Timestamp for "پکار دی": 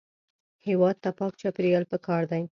1.91-2.43